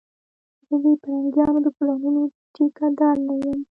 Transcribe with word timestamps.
زه 0.69 0.75
د 0.83 0.85
پرنګيانو 1.01 1.59
د 1.65 1.67
پلانونو 1.77 2.21
ټيکه 2.53 2.87
دار 2.99 3.15
نه 3.27 3.33
یم 3.43 3.59